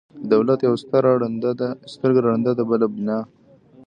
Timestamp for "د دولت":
0.27-0.59